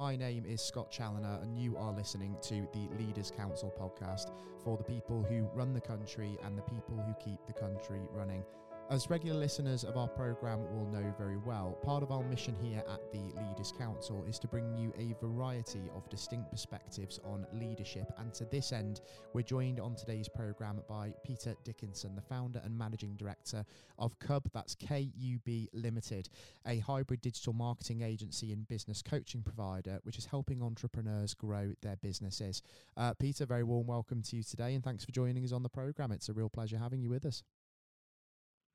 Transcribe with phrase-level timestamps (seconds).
[0.00, 4.30] My name is Scott Challoner, and you are listening to the Leaders Council podcast
[4.64, 8.42] for the people who run the country and the people who keep the country running.
[8.90, 12.82] As regular listeners of our programme will know very well, part of our mission here
[12.92, 18.12] at the Leaders Council is to bring you a variety of distinct perspectives on leadership.
[18.18, 19.00] And to this end,
[19.32, 23.64] we're joined on today's programme by Peter Dickinson, the founder and managing director
[23.96, 26.28] of Cub, that's K U B Limited,
[26.66, 31.94] a hybrid digital marketing agency and business coaching provider which is helping entrepreneurs grow their
[31.94, 32.60] businesses.
[32.96, 35.68] Uh, Peter, very warm welcome to you today, and thanks for joining us on the
[35.68, 36.10] programme.
[36.10, 37.44] It's a real pleasure having you with us.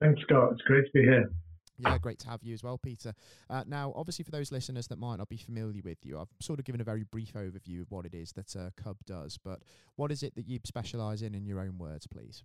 [0.02, 0.54] Thanks, Scott.
[0.54, 1.30] It's great to be here.
[1.78, 3.14] Yeah, great to have you as well, Peter.
[3.50, 6.60] Uh, now, obviously, for those listeners that might not be familiar with you, I've sort
[6.60, 9.60] of given a very brief overview of what it is that uh, KUB does, but
[9.96, 12.44] what is it that you specialise in, in your own words, please?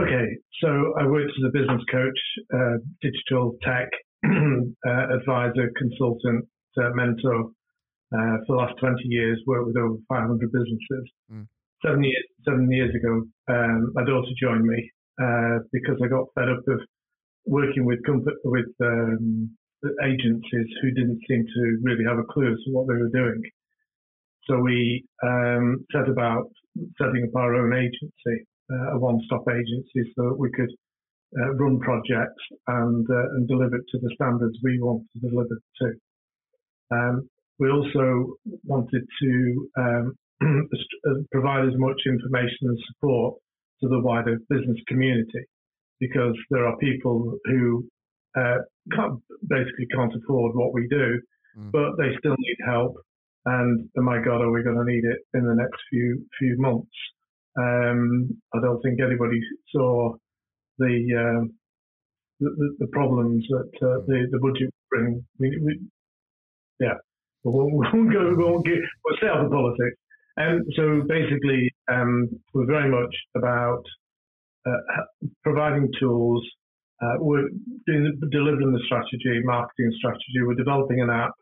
[0.00, 2.18] Okay, so I worked as a business coach,
[2.54, 3.88] uh, digital tech
[4.24, 6.46] uh, advisor, consultant,
[6.80, 7.50] uh, mentor
[8.14, 11.10] uh, for the last 20 years, worked with over 500 businesses.
[11.30, 11.48] Mm.
[11.84, 14.90] Seven years, seven years ago, um, my daughter joined me
[15.20, 16.80] uh, because I got fed up of
[17.46, 18.00] working with
[18.44, 19.50] with um,
[20.04, 23.42] agencies who didn't seem to really have a clue as to what they were doing.
[24.48, 26.50] So we um, set about
[27.00, 30.70] setting up our own agency, uh, a one-stop agency, so that we could
[31.38, 35.58] uh, run projects and uh, and deliver it to the standards we want to deliver
[35.80, 35.92] to.
[36.90, 40.16] Um, we also wanted to um,
[41.32, 43.34] provide as much information and support
[43.80, 45.44] to the wider business community
[46.00, 47.84] because there are people who
[48.36, 48.58] uh,
[48.94, 51.20] can't, basically can't afford what we do,
[51.58, 51.70] mm.
[51.72, 52.96] but they still need help.
[53.46, 56.56] And oh my God, are we going to need it in the next few few
[56.58, 56.90] months?
[57.58, 59.40] Um, I don't think anybody
[59.74, 60.14] saw
[60.78, 61.44] the uh,
[62.40, 64.06] the, the, problems that uh, mm.
[64.06, 65.24] the the budget bring.
[65.38, 65.80] We, we,
[66.80, 66.94] yeah,
[67.44, 68.34] we won't, we won't go.
[68.36, 68.78] We won't get.
[69.04, 69.96] We'll stay out of politics.
[70.38, 73.82] And so basically, um, we're very much about
[74.64, 75.02] uh,
[75.42, 76.46] providing tools.
[77.02, 77.48] Uh, we're
[77.86, 80.38] doing, delivering the strategy, marketing strategy.
[80.46, 81.32] We're developing an app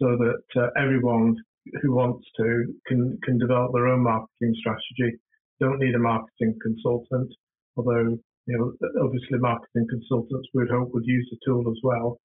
[0.00, 1.34] so that uh, everyone
[1.82, 5.18] who wants to can can develop their own marketing strategy.
[5.60, 7.34] Don't need a marketing consultant,
[7.76, 8.16] although
[8.46, 8.72] you know
[9.02, 12.20] obviously marketing consultants would hope would use the tool as well.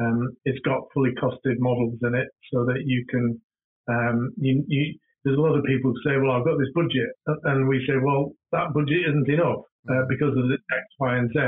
[0.00, 3.40] Um, it's got fully costed models in it so that you can
[3.88, 7.10] um, you, you there's a lot of people who say, well, I've got this budget.
[7.44, 10.08] And we say, well, that budget isn't enough uh, mm.
[10.08, 11.38] because of the X, Y, and Z.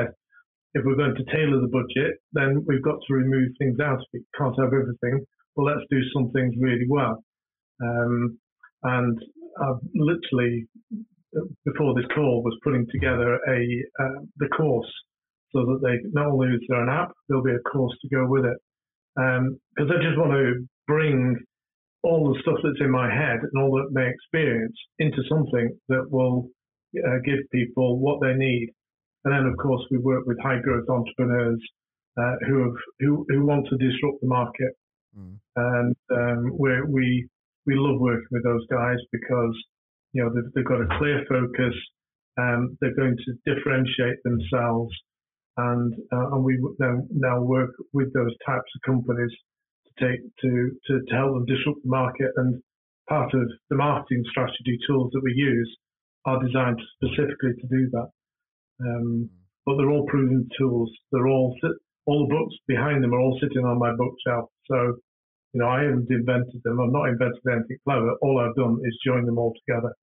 [0.74, 4.00] If we're going to tailor the budget, then we've got to remove things out.
[4.12, 5.24] We can't have everything.
[5.54, 7.22] Well, let's do some things really well.
[7.82, 8.38] Um,
[8.82, 9.18] and
[9.62, 10.66] I've literally,
[11.64, 14.91] before this call, was putting together a uh, the course
[15.52, 18.26] so that they not only is there an app, there'll be a course to go
[18.26, 18.58] with it.
[19.14, 21.38] Because um, I just want to bring
[22.04, 26.04] all the stuff that's in my head and all that my experience into something that
[26.10, 26.50] will
[26.97, 28.69] uh, give people what they need.
[29.25, 31.60] And then, of course, we work with high growth entrepreneurs
[32.19, 34.72] uh, who have who, who want to disrupt the market,
[35.19, 35.37] mm.
[35.56, 37.26] and um, we
[37.66, 39.56] we love working with those guys because
[40.12, 41.75] you know they've, they've got a clear focus,
[42.36, 44.94] and they're going to differentiate themselves,
[45.56, 49.32] and uh, and we then now work with those types of companies
[49.99, 52.31] take to, to, to help them disrupt the market.
[52.37, 52.62] And
[53.09, 55.77] part of the marketing strategy tools that we use
[56.27, 58.09] are designed specifically to do that.
[58.81, 59.31] Um,
[59.66, 60.91] but they're all proven tools.
[61.12, 61.56] They're all
[62.06, 64.50] all the books behind them are all sitting on my bookshelf.
[64.66, 64.97] So,
[65.53, 66.81] you know, I haven't invented them.
[66.81, 68.12] I've not invented anything clever.
[68.21, 69.94] All I've done is join them all together.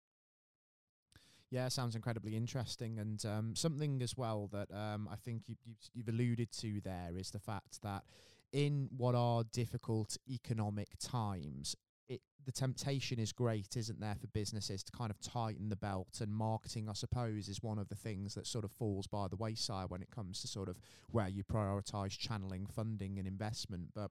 [1.51, 5.57] Yeah, sounds incredibly interesting, and um, something as well that um, I think you,
[5.93, 8.05] you've alluded to there is the fact that
[8.53, 11.77] in what are difficult economic times,
[12.09, 16.21] it, the temptation is great, isn't there, for businesses to kind of tighten the belt?
[16.21, 19.37] And marketing, I suppose, is one of the things that sort of falls by the
[19.37, 20.79] wayside when it comes to sort of
[21.11, 23.89] where you prioritize channeling funding and investment.
[23.95, 24.11] But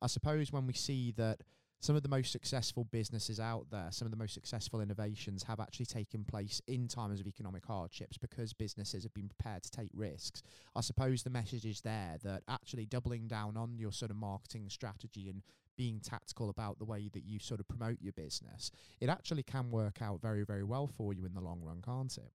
[0.00, 1.40] I suppose when we see that
[1.80, 5.60] some of the most successful businesses out there, some of the most successful innovations have
[5.60, 9.90] actually taken place in times of economic hardships because businesses have been prepared to take
[9.92, 10.42] risks.
[10.74, 14.70] I suppose the message is there that actually doubling down on your sort of marketing
[14.70, 15.42] strategy and
[15.76, 19.70] being tactical about the way that you sort of promote your business, it actually can
[19.70, 22.32] work out very, very well for you in the long run, can't it?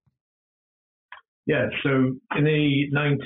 [1.46, 1.90] Yeah, so
[2.36, 3.16] in the 90s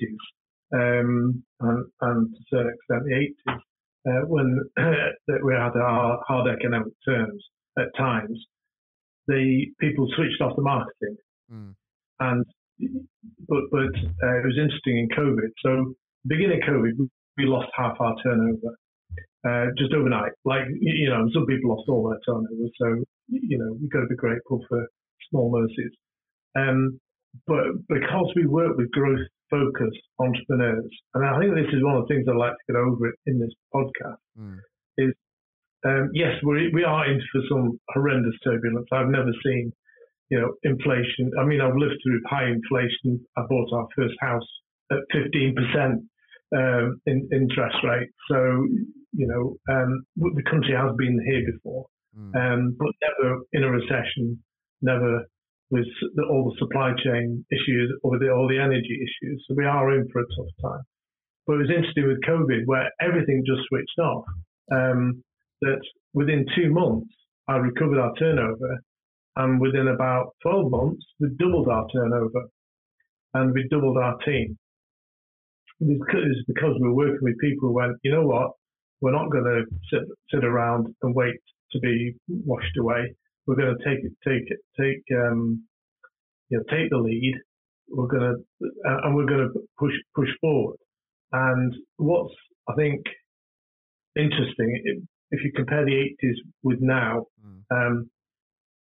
[0.72, 3.58] um, and, and to a certain extent the 80s,
[4.06, 7.42] uh, when we had our hard economic terms
[7.78, 8.38] at times,
[9.26, 11.16] the people switched off the marketing,
[11.50, 11.74] mm.
[12.20, 12.44] and
[13.48, 15.50] but but uh, it was interesting in COVID.
[15.64, 15.94] So
[16.26, 17.08] beginning of COVID,
[17.38, 18.76] we lost half our turnover,
[19.48, 20.32] uh, just overnight.
[20.44, 24.06] Like you know, some people lost all their turnover, so you know we've got to
[24.06, 24.86] be grateful for
[25.30, 25.92] small mercies.
[26.56, 27.00] Um,
[27.46, 32.02] but because we work with growth focused entrepreneurs, and I think this is one of
[32.02, 34.58] the things I'd like to get over in this podcast, mm.
[34.98, 35.14] is
[35.86, 38.88] um, yes, we we are in for some horrendous turbulence.
[38.90, 39.72] I've never seen,
[40.30, 41.30] you know, inflation.
[41.38, 43.24] I mean, I've lived through high inflation.
[43.36, 44.48] I bought our first house
[44.90, 45.54] at 15%
[46.56, 48.08] um, in interest rate.
[48.28, 48.66] So,
[49.12, 51.86] you know, um, the country has been here before,
[52.18, 52.34] mm.
[52.34, 54.42] um, but never in a recession,
[54.82, 55.24] never
[55.74, 59.44] with the, all the supply chain issues or the, all the energy issues.
[59.48, 60.84] So we are in for a tough time.
[61.46, 64.24] But it was interesting with COVID where everything just switched off.
[64.70, 65.24] Um,
[65.62, 65.80] that
[66.12, 67.10] within two months,
[67.48, 68.78] I recovered our turnover.
[69.36, 72.44] And within about 12 months, we doubled our turnover
[73.34, 74.56] and we doubled our team.
[75.80, 78.52] It's because we're working with people who went, you know what,
[79.00, 81.34] we're not going to sit, sit around and wait
[81.72, 83.12] to be washed away.
[83.46, 84.48] We're going to take take
[84.78, 85.64] take, um,
[86.48, 87.34] you know, take the lead.
[87.88, 90.76] We're going to, uh, and we're going to push, push forward.
[91.32, 92.32] And what's,
[92.68, 93.02] I think,
[94.16, 95.92] interesting, if you compare the
[96.22, 97.60] 80s with now, mm.
[97.70, 98.10] um,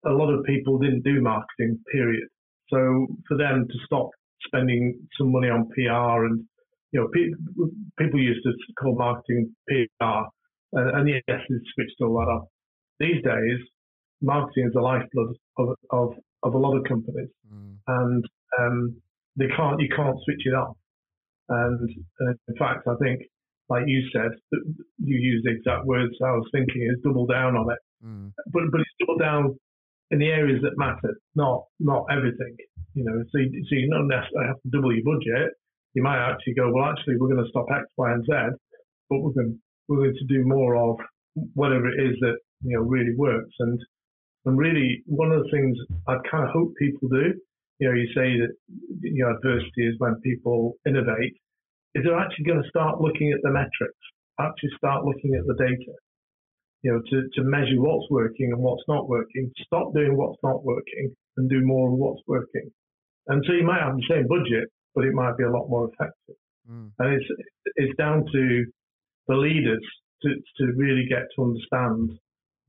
[0.04, 2.28] a lot of people didn't do marketing, period.
[2.70, 4.10] So for them to stop
[4.46, 6.44] spending some money on PR and,
[6.92, 7.64] you know, pe-
[7.98, 10.26] people used to call marketing PR,
[10.72, 12.48] and, and yes, it's switched all that off.
[12.98, 13.60] These days,
[14.22, 17.76] marketing is the lifeblood of, of, of a lot of companies, mm.
[17.87, 18.25] and
[18.58, 18.96] um,
[19.37, 20.76] they can't, you can't switch it off.
[21.49, 21.90] And
[22.22, 23.22] uh, in fact, I think
[23.70, 24.32] like you said,
[24.99, 27.78] you used the exact words I was thinking is double down on it.
[28.05, 28.32] Mm.
[28.52, 29.56] But but it's double down
[30.11, 32.56] in the areas that matter, not not everything.
[32.94, 35.55] You know, so you, so you don't necessarily have to double your budget.
[35.94, 38.32] You might actually go, well, actually, we're going to stop X, Y, and Z,
[39.08, 39.58] but we're going
[39.88, 40.96] we're going to do more of
[41.55, 43.55] whatever it is that you know really works.
[43.61, 43.78] And
[44.44, 45.76] and really, one of the things
[46.08, 47.34] I kind of hope people do,
[47.78, 48.52] you know, you say that
[49.02, 51.37] you know adversity is when people innovate
[51.94, 54.02] is they're actually going to start looking at the metrics,
[54.38, 55.92] actually start looking at the data,
[56.82, 60.64] you know, to, to measure what's working and what's not working, stop doing what's not
[60.64, 62.70] working and do more of what's working.
[63.26, 65.90] And so you might have the same budget, but it might be a lot more
[65.92, 66.37] effective.
[66.70, 66.90] Mm.
[66.98, 67.26] And it's,
[67.76, 68.64] it's down to
[69.28, 69.84] the leaders
[70.22, 70.28] to,
[70.58, 72.19] to really get to understand,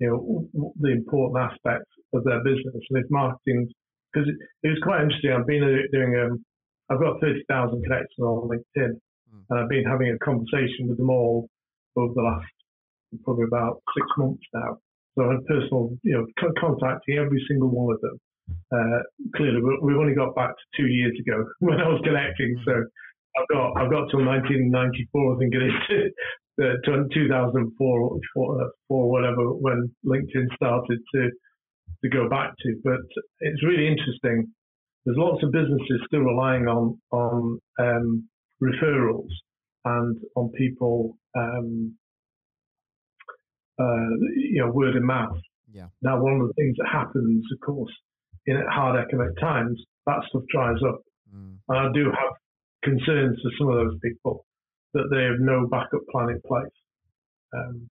[0.01, 2.73] you know, the important aspects of their business.
[2.89, 3.69] And if marketing,
[4.11, 5.29] because it, it, was quite interesting.
[5.31, 5.61] I've been
[5.93, 6.43] doing, um,
[6.89, 7.45] I've got 30,000
[7.83, 8.97] connections on LinkedIn.
[8.97, 9.45] Mm.
[9.49, 11.47] And I've been having a conversation with them all
[11.95, 12.49] over the last
[13.23, 14.81] probably about six months now.
[15.13, 16.25] So I had personal, you know,
[16.57, 18.17] contacting every single one of them.
[18.73, 18.99] Uh,
[19.35, 22.57] clearly, we've only got back to two years ago when I was connecting.
[22.65, 22.73] So
[23.37, 26.11] I've got I've got till 1994, I think it is,
[26.61, 28.19] uh, 2004
[28.89, 31.29] or whatever when LinkedIn started to
[32.03, 32.75] to go back to.
[32.83, 33.01] But
[33.39, 34.51] it's really interesting.
[35.05, 38.29] There's lots of businesses still relying on on um,
[38.61, 39.29] referrals
[39.85, 41.95] and on people, um,
[43.79, 45.37] uh, you know, word of mouth.
[45.73, 45.87] Yeah.
[46.01, 47.91] Now, one of the things that happens, of course,
[48.45, 51.01] in hard economic times, that stuff dries up.
[51.33, 51.57] Mm.
[51.69, 52.33] And I do have
[52.83, 54.45] concerns for some of those people
[54.93, 56.71] that they have no backup plan in place.
[57.53, 57.89] Um,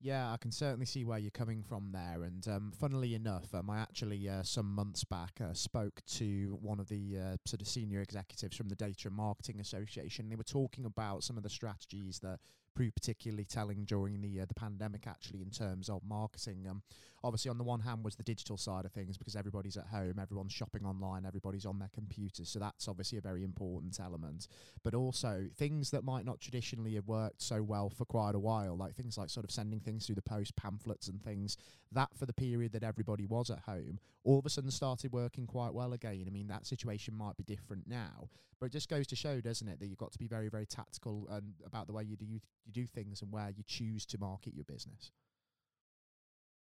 [0.00, 2.22] yeah, I can certainly see where you're coming from there.
[2.22, 6.78] And um, funnily enough, um, I actually, uh, some months back, uh, spoke to one
[6.78, 10.28] of the uh, sort of senior executives from the Data and Marketing Association.
[10.28, 12.38] They were talking about some of the strategies that
[12.78, 16.64] proved particularly telling during the uh, the pandemic, actually, in terms of marketing.
[16.70, 16.80] Um,
[17.24, 20.20] obviously, on the one hand, was the digital side of things because everybody's at home,
[20.20, 24.46] everyone's shopping online, everybody's on their computers, so that's obviously a very important element.
[24.84, 28.76] But also things that might not traditionally have worked so well for quite a while,
[28.76, 31.56] like things like sort of sending things through the post, pamphlets, and things.
[31.90, 35.48] That for the period that everybody was at home, all of a sudden started working
[35.48, 36.26] quite well again.
[36.28, 38.28] I mean, that situation might be different now,
[38.60, 40.66] but it just goes to show, doesn't it, that you've got to be very, very
[40.66, 44.04] tactical and about the way you do you, you do things and where you choose
[44.06, 45.12] to market your business.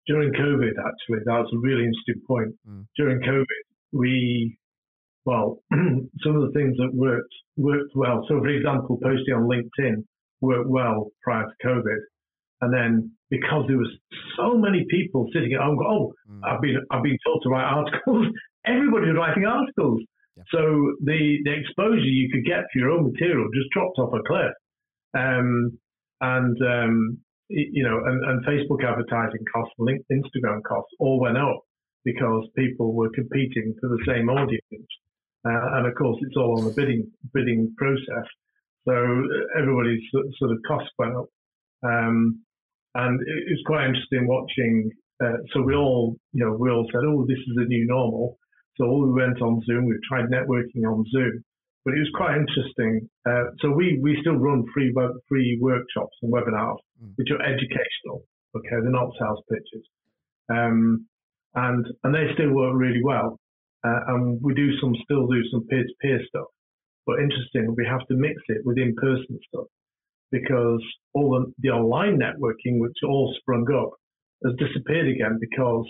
[0.06, 2.54] During COVID, actually, that was a really interesting point.
[2.68, 2.86] Mm.
[2.96, 3.62] During COVID,
[3.92, 4.58] we,
[5.24, 8.24] well, some of the things that worked worked well.
[8.28, 10.04] So, for example, posting on LinkedIn
[10.40, 11.98] worked well prior to COVID,
[12.62, 13.90] and then because there was
[14.36, 16.40] so many people sitting at home, oh, mm.
[16.44, 18.26] I've been I've been told to write articles.
[18.66, 20.02] Everybody was writing articles.
[20.36, 20.44] Yeah.
[20.50, 20.60] So
[21.04, 24.54] the, the exposure you could get for your own material just dropped off a cliff.
[25.14, 25.78] Um,
[26.20, 31.60] and, um, you know, and, and, Facebook advertising costs, link, Instagram costs all went up
[32.04, 34.88] because people were competing for the same audience.
[35.44, 38.26] Uh, and of course, it's all on the bidding bidding process.
[38.86, 38.94] So
[39.58, 41.26] everybody's sort of costs went up.
[41.82, 42.42] Um,
[42.94, 44.90] and it, was quite interesting watching.
[45.22, 48.38] Uh, so we all, you know, we all said, "Oh, this is a new normal."
[48.76, 49.86] So all we went on Zoom.
[49.86, 51.44] We've tried networking on Zoom,
[51.84, 53.08] but it was quite interesting.
[53.28, 57.12] Uh, so we we still run free web, free workshops and webinars, mm.
[57.16, 58.24] which are educational.
[58.56, 59.84] Okay, they're not sales pitches,
[60.50, 61.06] um,
[61.54, 63.38] and and they still work really well.
[63.84, 66.46] Uh, and we do some still do some peer to peer stuff.
[67.06, 69.66] But interesting, we have to mix it with in person stuff
[70.30, 70.82] because
[71.14, 73.90] all the, the online networking, which all sprung up,
[74.44, 75.84] has disappeared again because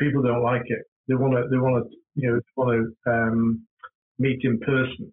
[0.00, 0.82] people don't like it.
[1.08, 3.66] They want to, they want to, you know, want to um,
[4.18, 5.12] meet in person.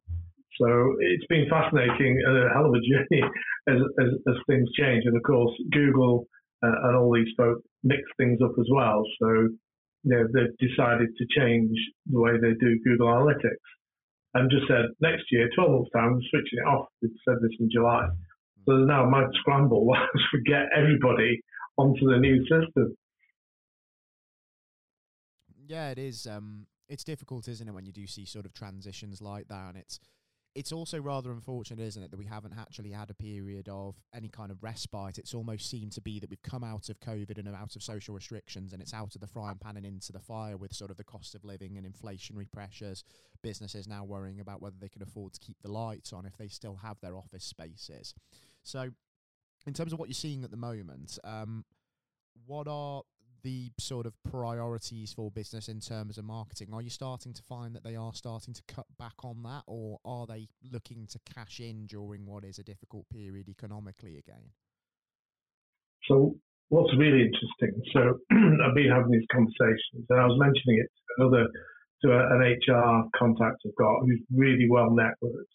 [0.60, 3.24] So it's been fascinating and a hell of a journey
[3.70, 5.04] as, as, as things change.
[5.06, 6.28] And of course, Google
[6.64, 9.04] uh, and all these folks mix things up as well.
[9.22, 9.30] So,
[10.04, 11.72] you know, they've decided to change
[12.08, 13.70] the way they do Google Analytics
[14.34, 16.88] and just said next year, 12 months time, we're switching it off.
[17.02, 18.08] They said this in July.
[18.66, 19.88] So there's now a mad scramble
[20.32, 21.42] to get everybody
[21.78, 22.96] onto the new system.
[25.68, 26.28] Yeah, it is.
[26.28, 29.78] Um, it's difficult, isn't it, when you do see sort of transitions like that, and
[29.78, 30.00] it's
[30.56, 34.30] it's also rather unfortunate, isn't it, that we haven't actually had a period of any
[34.30, 35.20] kind of respite.
[35.20, 38.16] It's almost seemed to be that we've come out of COVID and out of social
[38.16, 40.98] restrictions and it's out of the frying pan and into the fire with sort of
[40.98, 43.04] the cost of living and inflationary pressures.
[43.44, 46.48] Businesses now worrying about whether they can afford to keep the lights on if they
[46.48, 48.16] still have their office spaces.
[48.64, 48.90] So,
[49.68, 51.64] in terms of what you're seeing at the moment, um,
[52.48, 53.04] what are
[53.44, 56.70] the sort of priorities for business in terms of marketing?
[56.74, 60.00] Are you starting to find that they are starting to cut back on that, or
[60.06, 64.52] are they looking to cash in during what is a difficult period economically again?
[66.08, 66.36] So,
[66.70, 67.82] what's really interesting?
[67.94, 68.20] So,
[68.66, 71.48] I've been having these conversations, and I was mentioning it to another
[72.02, 75.52] to an HR contact I've got who's really well networked.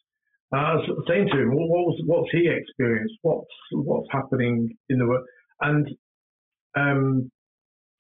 [0.53, 3.15] And I was saying to him, what was, what's he experienced?
[3.23, 5.27] What's what's happening in the world?
[5.61, 5.89] And
[6.77, 7.31] um,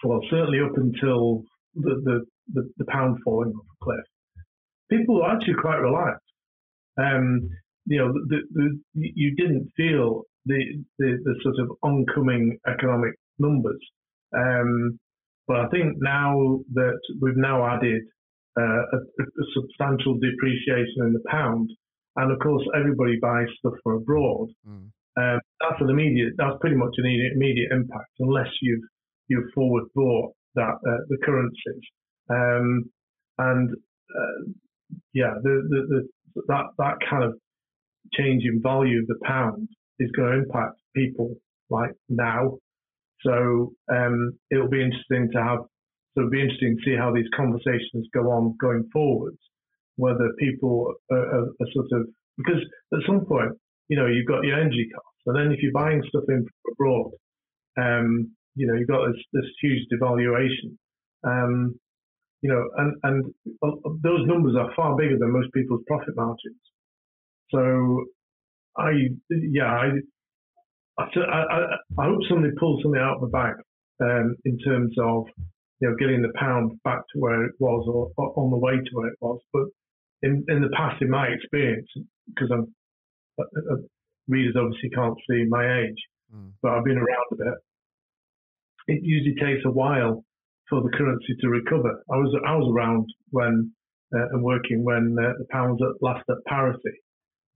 [0.05, 1.43] well, certainly up until
[1.75, 4.07] the, the, the, the pound falling off a cliff,
[4.91, 6.21] people were actually quite relaxed.
[6.99, 7.49] Um,
[7.87, 10.63] you know, the, the, you didn't feel the,
[10.99, 13.81] the, the sort of oncoming economic numbers.
[14.37, 14.99] Um,
[15.47, 18.03] but I think now that we've now added
[18.59, 21.71] uh, a, a, substantial depreciation in the pound,
[22.17, 24.89] and of course everybody buys stuff from abroad, mm.
[25.19, 28.81] um, that's an immediate, that's pretty much an immediate impact unless you've
[29.29, 31.85] you forward bought that uh, the currencies,
[32.31, 32.85] um,
[33.39, 34.51] and uh,
[35.13, 35.87] yeah, the, the,
[36.35, 37.35] the, that that kind of
[38.13, 41.35] change in value of the pound is going to impact people
[41.71, 42.59] like now.
[43.23, 45.59] So um, it'll be interesting to have.
[46.15, 49.39] So it'll be interesting to see how these conversations go on going forwards.
[49.97, 52.61] Whether people are, are, are sort of because
[52.93, 53.53] at some point,
[53.89, 57.13] you know, you've got your energy costs, and then if you're buying stuff in abroad,
[57.77, 60.77] um, you know, you've got this, this huge devaluation.
[61.27, 61.79] Um,
[62.43, 63.35] you know, and, and
[64.03, 66.61] those numbers are far bigger than most people's profit margins.
[67.51, 68.05] So
[68.77, 68.91] I,
[69.31, 69.91] yeah, I,
[70.99, 71.59] I, I,
[71.99, 73.55] I hope somebody pulls something out of the bag
[74.03, 75.25] um, in terms of,
[75.81, 78.77] you know, getting the pound back to where it was or, or on the way
[78.77, 79.41] to where it was.
[79.53, 79.65] But
[80.23, 81.89] in, in the past, in my experience,
[82.29, 82.75] because I'm,
[83.41, 83.77] uh, uh,
[84.29, 85.99] readers obviously can't see my age,
[86.35, 86.51] mm.
[86.63, 87.47] but I've been around a bit
[88.87, 90.25] it usually takes a while
[90.69, 92.03] for the currency to recover.
[92.11, 93.73] I was I was around when
[94.15, 96.97] uh, and working when uh, the pound's at last at parity.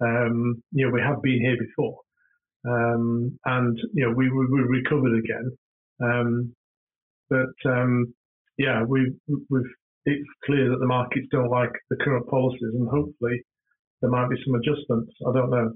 [0.01, 1.99] Um, you know, we have been here before,
[2.67, 5.57] um, and you know we we, we recovered again.
[6.03, 6.55] Um,
[7.29, 8.15] but um,
[8.57, 9.13] yeah, we
[9.51, 9.73] we've
[10.05, 13.43] it's clear that the markets don't like the current policies, and hopefully
[14.01, 15.13] there might be some adjustments.
[15.27, 15.73] I don't know.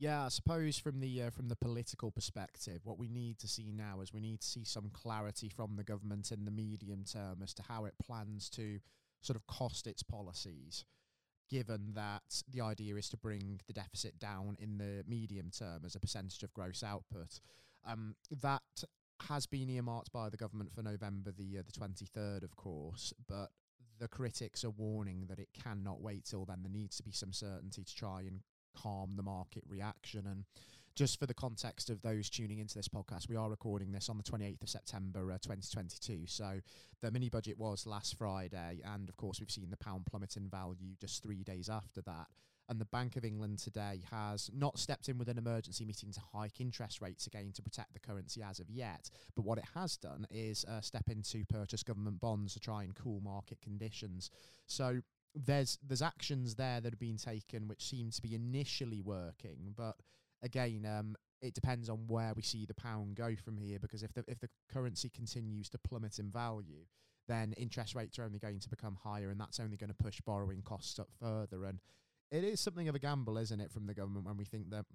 [0.00, 3.70] Yeah, I suppose from the uh, from the political perspective, what we need to see
[3.70, 7.40] now is we need to see some clarity from the government in the medium term
[7.42, 8.80] as to how it plans to
[9.20, 10.86] sort of cost its policies.
[11.50, 15.96] Given that the idea is to bring the deficit down in the medium term as
[15.96, 17.38] a percentage of gross output,
[17.86, 18.62] um, that
[19.28, 23.12] has been earmarked by the government for November the uh, the twenty third, of course,
[23.28, 23.50] but
[23.98, 26.62] the critics are warning that it cannot wait till then.
[26.62, 28.40] There needs to be some certainty to try and
[28.76, 30.26] calm the market reaction.
[30.26, 30.44] And
[30.96, 34.16] just for the context of those tuning into this podcast, we are recording this on
[34.16, 36.26] the 28th of September uh, 2022.
[36.26, 36.60] So
[37.00, 38.80] the mini budget was last Friday.
[38.84, 42.26] And of course, we've seen the pound plummet in value just three days after that.
[42.68, 46.20] And the Bank of England today has not stepped in with an emergency meeting to
[46.32, 49.10] hike interest rates again to protect the currency as of yet.
[49.34, 52.84] But what it has done is uh, step in to purchase government bonds to try
[52.84, 54.30] and cool market conditions.
[54.66, 55.00] So
[55.34, 59.96] there's there's actions there that have been taken which seem to be initially working, but
[60.42, 63.78] again, um, it depends on where we see the pound go from here.
[63.78, 66.84] Because if the if the currency continues to plummet in value,
[67.28, 70.20] then interest rates are only going to become higher, and that's only going to push
[70.20, 71.64] borrowing costs up further.
[71.64, 71.80] And
[72.30, 74.86] it is something of a gamble, isn't it, from the government when we think that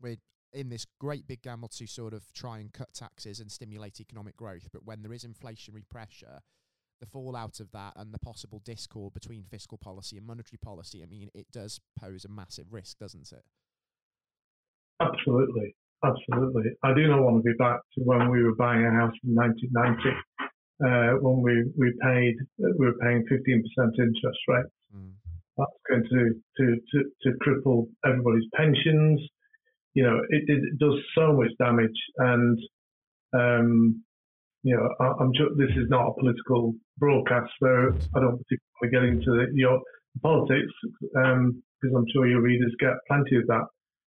[0.00, 0.16] we're
[0.52, 4.36] in this great big gamble to sort of try and cut taxes and stimulate economic
[4.36, 4.68] growth.
[4.72, 6.40] But when there is inflationary pressure,
[7.02, 11.06] the fallout of that and the possible discord between fiscal policy and monetary policy, I
[11.06, 13.42] mean, it does pose a massive risk, doesn't it?
[15.00, 15.74] Absolutely.
[16.04, 16.70] Absolutely.
[16.84, 19.34] I do not want to be back to when we were buying a house in
[19.34, 20.10] 1990,
[20.84, 23.34] uh, when we, we paid, we were paying 15%
[23.98, 24.70] interest rates.
[24.94, 25.12] Mm.
[25.58, 29.20] That's going to, to, to, to cripple everybody's pensions.
[29.94, 31.98] You know, it, it does so much damage.
[32.18, 32.58] And,
[33.32, 34.02] um,
[34.62, 37.68] you know, I, am this is not a political broadcast, so
[38.14, 39.80] I don't particularly get into your
[40.22, 43.66] politics because um, I'm sure your readers get plenty of that.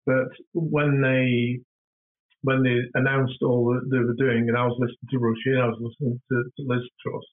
[0.05, 1.59] But when they
[2.41, 5.67] when they announced all that they were doing, and I was listening to Rishi, I
[5.67, 7.23] was listening to, to Liz Truss,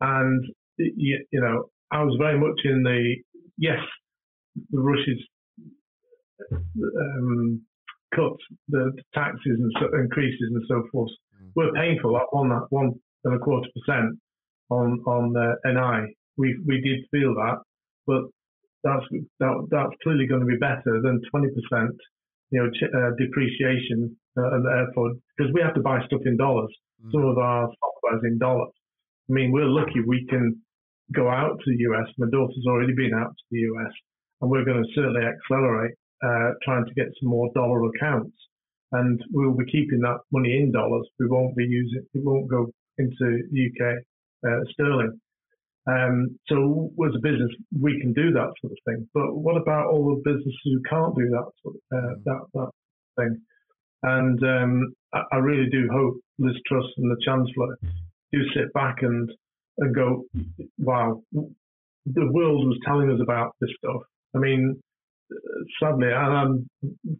[0.00, 0.42] and
[0.78, 3.16] you, you know, I was very much in the
[3.58, 3.80] yes,
[4.70, 5.22] the Rishi's
[6.50, 7.60] um,
[8.68, 11.10] the taxes and so, increases and so forth
[11.58, 12.14] were painful.
[12.14, 14.14] That one, one and a quarter percent
[14.70, 17.58] on on uh, NI, we we did feel that,
[18.06, 18.22] but
[18.84, 19.04] that's
[19.40, 21.96] that, that's clearly going to be better than 20 percent,
[22.50, 26.70] you know, uh, depreciation, uh, and therefore because we have to buy stuff in dollars.
[27.04, 27.12] Mm.
[27.12, 28.72] Some of our software is in dollars.
[29.28, 30.62] I mean, we're lucky we can
[31.12, 32.06] go out to the US.
[32.18, 33.92] My daughter's already been out to the US,
[34.40, 38.36] and we're going to certainly accelerate uh, trying to get some more dollar accounts.
[38.92, 41.06] And we'll be keeping that money in dollars.
[41.18, 43.98] We won't be using it, won't go into UK
[44.46, 45.20] uh, sterling.
[45.88, 49.08] Um, so as a business, we can do that sort of thing.
[49.14, 52.24] But what about all the businesses who can't do that sort of, uh, mm.
[52.24, 52.70] that, that
[53.16, 53.40] thing?
[54.02, 57.78] And um, I, I, really do hope Liz Truss and the Chancellor
[58.32, 59.30] do sit back and
[59.78, 60.24] and go,
[60.78, 64.02] wow, the world was telling us about this stuff.
[64.34, 64.80] I mean,
[65.80, 66.70] sadly, and I'm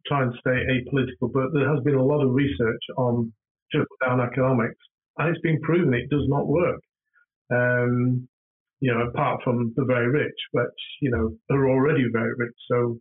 [0.07, 3.33] trying to stay apolitical, but there has been a lot of research on
[3.71, 4.79] trickle down economics,
[5.18, 6.81] and it's been proven it does not work.
[7.51, 8.29] Um,
[8.81, 12.99] you know, apart from the very rich, which you know are already very rich, so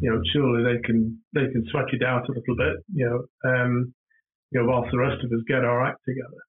[0.00, 3.50] you know surely they can they can sweat it out a little bit, you know,
[3.50, 3.94] um,
[4.50, 6.42] you know, whilst the rest of us get our act together.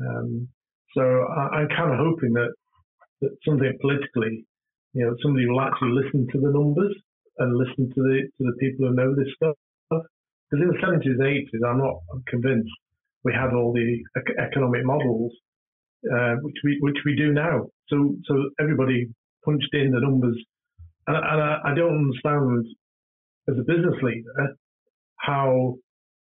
[0.00, 0.48] Um,
[0.94, 2.52] so I, am kind of hoping that
[3.20, 4.46] that something politically,
[4.92, 6.96] you know, somebody will actually listen to the numbers
[7.38, 9.56] and listen to the to the people who know this stuff.
[9.90, 11.96] Because in the 70s and 80s, I'm not
[12.28, 12.70] convinced
[13.24, 13.98] we had all the
[14.38, 15.32] economic models
[16.06, 17.66] uh, which we which we do now.
[17.88, 19.06] So so everybody
[19.44, 20.36] punched in the numbers,
[21.06, 22.66] and, and I, I, don't understand
[23.48, 24.56] as a business leader
[25.16, 25.74] how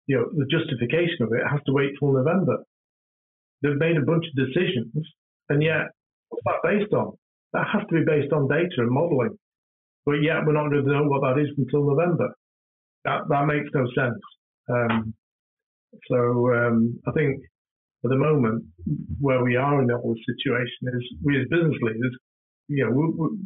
[0.08, 2.64] you know the justification of it has to wait till November.
[3.62, 4.94] They've made a bunch of decisions,
[5.50, 5.92] and yet
[6.30, 7.14] what's that based on?
[7.54, 9.38] That has to be based on data and modelling.
[10.06, 12.30] But yet we're not going to know what that is until November.
[13.06, 14.20] That that makes no sense.
[14.70, 15.14] Um,
[16.10, 17.40] so um, I think
[18.04, 18.64] at the moment
[19.20, 22.16] where we are in that whole situation is we as business leaders,
[22.68, 22.92] you know,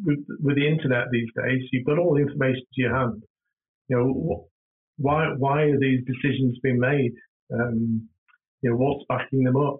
[0.05, 3.21] with, with the internet these days, you've got all the information to your hand.
[3.89, 4.47] You know,
[4.97, 7.13] why why are these decisions being made?
[7.53, 8.09] Um,
[8.61, 9.79] you know, what's backing them up?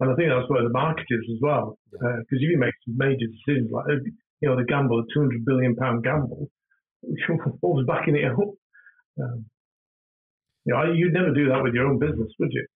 [0.00, 1.78] And I think that's where the market is as well.
[1.90, 3.86] Because uh, if you can make some major decisions like
[4.42, 6.50] you know, the gamble, a 200 billion pound gamble,
[7.60, 8.38] what was backing it up?
[9.20, 9.46] Um,
[10.64, 12.66] you know, you'd never do that with your own business, would you?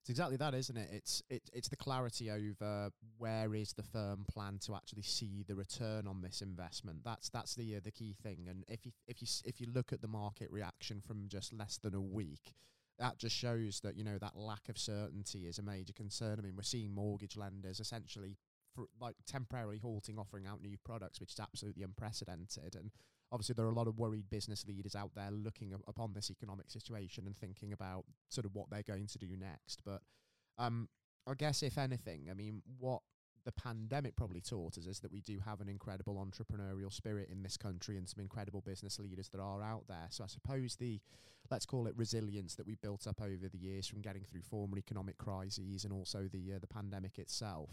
[0.00, 0.88] It's exactly that, isn't it?
[0.92, 5.56] It's it, it's the clarity over where is the firm plan to actually see the
[5.56, 7.00] return on this investment.
[7.04, 8.46] That's that's the uh, the key thing.
[8.48, 11.78] And if you if you if you look at the market reaction from just less
[11.82, 12.54] than a week,
[13.00, 16.36] that just shows that you know that lack of certainty is a major concern.
[16.38, 18.36] I mean, we're seeing mortgage lenders essentially
[18.76, 22.76] for like temporarily halting offering out new products, which is absolutely unprecedented.
[22.76, 22.90] And
[23.32, 26.30] obviously, there are a lot of worried business leaders out there looking up upon this
[26.30, 29.80] economic situation and thinking about sort of what they're going to do next.
[29.84, 30.02] But
[30.58, 30.88] um,
[31.26, 33.00] I guess, if anything, I mean, what
[33.46, 37.44] the pandemic probably taught us is that we do have an incredible entrepreneurial spirit in
[37.44, 40.08] this country and some incredible business leaders that are out there.
[40.10, 41.00] So I suppose the,
[41.48, 44.78] let's call it resilience that we built up over the years from getting through former
[44.78, 47.70] economic crises and also the uh, the pandemic itself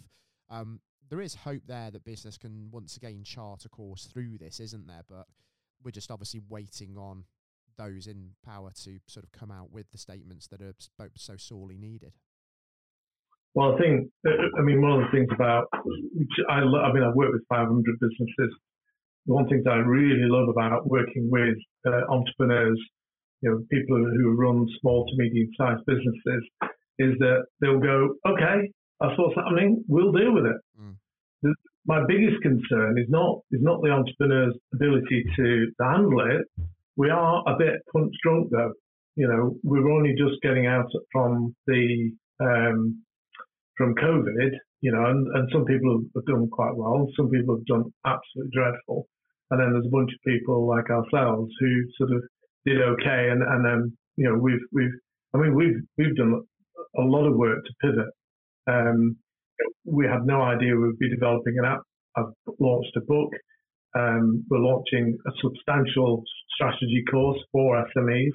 [0.54, 4.60] um, there is hope there that business can once again chart a course through this,
[4.60, 5.04] isn't there?
[5.10, 5.26] But
[5.84, 7.26] we're just obviously waiting on
[7.78, 10.74] those in power to sort of come out with the statements that are
[11.16, 12.13] so sorely needed.
[13.56, 15.66] Well, I think, I mean, one of the things about,
[16.50, 18.56] I, I mean, I've worked with 500 businesses.
[19.26, 22.80] One thing that I really love about working with uh, entrepreneurs
[23.44, 26.44] you know, people who run small to medium sized businesses
[26.98, 30.58] is that they'll go, okay, that's what's something, We'll deal with it.
[30.79, 30.95] Mm.
[31.41, 36.47] The, my biggest concern is not is not the entrepreneur's ability to, to handle it.
[36.95, 38.73] We are a bit punch drunk though.
[39.15, 43.03] You know, we're only just getting out from the um,
[43.77, 44.51] from COVID.
[44.82, 47.08] You know, and, and some people have done quite well.
[47.15, 49.08] Some people have done absolutely dreadful.
[49.49, 52.23] And then there's a bunch of people like ourselves who sort of
[52.65, 53.29] did okay.
[53.32, 54.95] And and then you know we've we've
[55.34, 56.41] I mean we've we've done
[56.97, 58.10] a lot of work to pivot.
[58.67, 59.17] Um,
[59.86, 61.82] we had no idea we'd be developing an app.
[62.15, 63.32] I've launched a book.
[63.95, 66.23] Um, we're launching a substantial
[66.56, 68.32] strategy course for SMEs.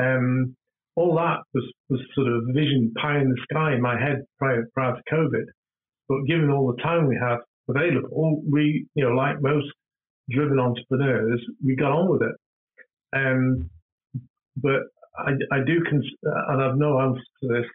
[0.00, 0.56] Um,
[0.96, 4.68] all that was, was sort of vision pie in the sky in my head prior,
[4.74, 5.44] prior to COVID.
[6.08, 9.66] But given all the time we had available, we, you know, like most
[10.30, 12.34] driven entrepreneurs, we got on with it.
[13.14, 13.70] Um,
[14.56, 14.82] but
[15.16, 17.66] I, I do, cons- and I've no answer to this,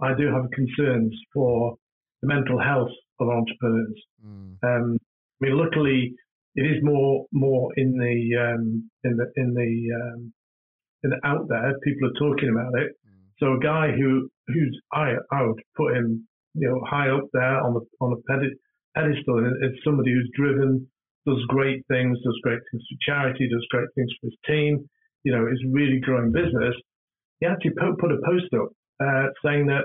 [0.00, 1.76] I do have concerns for
[2.22, 4.02] the mental health of entrepreneurs.
[4.24, 4.56] Mm.
[4.62, 4.98] Um,
[5.40, 6.14] I mean, luckily,
[6.54, 10.32] it is more more in the um, in the in the um,
[11.04, 11.74] in the out there.
[11.84, 12.92] People are talking about it.
[13.06, 13.28] Mm.
[13.38, 17.60] So a guy who who's I I would put him you know high up there
[17.60, 18.20] on the on a
[18.94, 20.86] pedestal is somebody who's driven,
[21.26, 24.88] does great things, does great things for charity, does great things for his team.
[25.24, 26.74] You know, is really growing business.
[27.40, 28.70] He actually put a post up
[29.02, 29.84] uh, saying that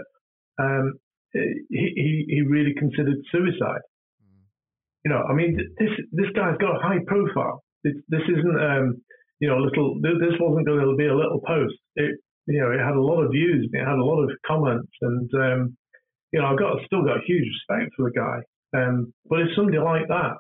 [0.62, 0.94] um,
[1.34, 3.84] he, he really considered suicide.
[4.22, 4.44] Mm.
[5.06, 7.64] You know, I mean, this this guy's got a high profile.
[7.84, 9.02] It, this isn't, um,
[9.40, 10.00] you know, a little.
[10.02, 11.76] This wasn't going to be a little post.
[11.96, 13.70] It, you know, it had a lot of views.
[13.72, 15.78] It had a lot of comments, and um,
[16.32, 18.38] you know, I've got still got huge respect for the guy.
[18.74, 20.36] Um, but if somebody like that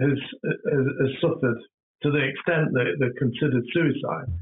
[0.00, 1.58] has, has, has suffered
[2.02, 4.32] to the extent that they're considered suicide,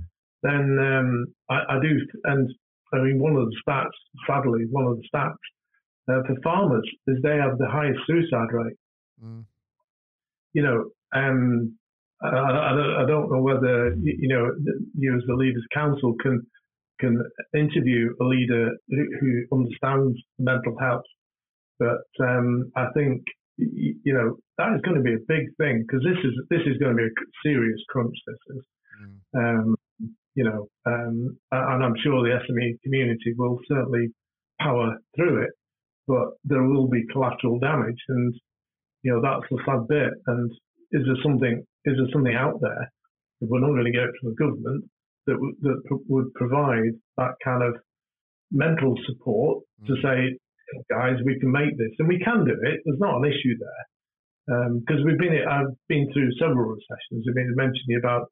[0.42, 1.98] then um, I, I, do.
[2.24, 2.48] And
[2.92, 5.36] I mean, one of the stats, sadly, one of the stats
[6.08, 8.76] uh, for farmers is they have the highest suicide rate.
[9.22, 9.44] Mm.
[10.54, 11.78] You know, um,
[12.22, 14.50] I, I, I, don't know whether you know
[14.96, 16.42] you as the leaders council can
[16.98, 17.22] can
[17.54, 21.04] interview a leader who, who understands mental health,
[21.78, 23.22] but um, I think
[23.56, 26.78] you know that is going to be a big thing because this is this is
[26.78, 28.16] going to be a serious crunch.
[28.26, 28.62] This is.
[29.34, 29.38] Mm.
[29.38, 29.76] Um,
[30.38, 34.06] you know, um, and I'm sure the SME community will certainly
[34.60, 35.50] power through it,
[36.06, 38.32] but there will be collateral damage, and
[39.02, 40.14] you know that's the sad bit.
[40.28, 40.48] And
[40.92, 42.86] is there something is there something out there
[43.40, 44.84] if we're not going to get it from the government
[45.26, 47.74] that w- that p- would provide that kind of
[48.52, 49.86] mental support mm.
[49.88, 50.38] to say,
[50.88, 52.78] guys, we can make this, and we can do it.
[52.86, 53.84] There's not an issue there
[54.86, 57.26] because um, we've been I've been through several recessions.
[57.26, 58.30] I've been mentioning about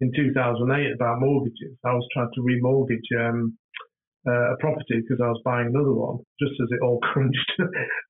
[0.00, 1.76] in 2008 about mortgages.
[1.84, 3.56] I was trying to remortgage um,
[4.26, 7.52] uh, a property because I was buying another one just as it all crunched.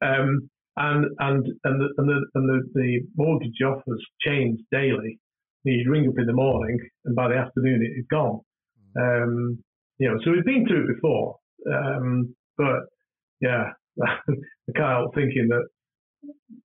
[0.02, 5.18] um, and and and the, and, the, and the, the mortgage offers changed daily.
[5.64, 8.40] You'd ring up in the morning, and by the afternoon it had gone.
[8.96, 9.22] Mm.
[9.22, 9.58] Um,
[9.98, 11.36] you know, so we've been through it before,
[11.72, 12.86] um, but
[13.40, 13.72] yeah,
[14.02, 15.66] I can't help thinking that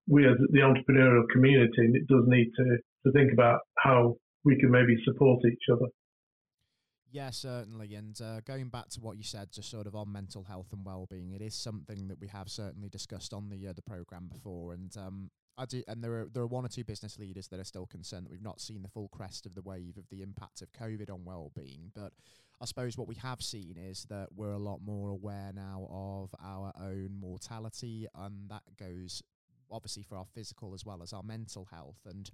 [0.07, 4.71] we as the entrepreneurial community it does need to to think about how we can
[4.71, 5.88] maybe support each other.
[7.12, 7.95] Yeah, certainly.
[7.95, 10.86] And uh, going back to what you said, just sort of on mental health and
[10.86, 14.71] well-being, it is something that we have certainly discussed on the uh, the program before.
[14.71, 17.60] And um, I do, and there are there are one or two business leaders that
[17.60, 20.21] are still concerned that we've not seen the full crest of the wave of the
[20.21, 21.91] impact of COVID on well-being.
[21.93, 22.13] But
[22.62, 26.34] I suppose what we have seen is that we're a lot more aware now of
[26.41, 29.21] our own mortality, and that goes
[29.69, 31.99] obviously for our physical as well as our mental health.
[32.06, 32.30] And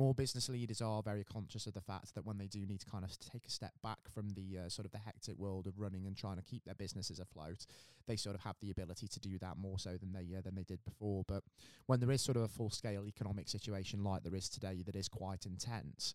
[0.00, 2.86] more business leaders are very conscious of the fact that when they do need to
[2.86, 5.78] kind of take a step back from the uh, sort of the hectic world of
[5.78, 7.66] running and trying to keep their businesses afloat,
[8.06, 10.54] they sort of have the ability to do that more so than they uh, than
[10.54, 11.22] they did before.
[11.28, 11.42] But
[11.84, 14.96] when there is sort of a full scale economic situation like there is today, that
[14.96, 16.14] is quite intense.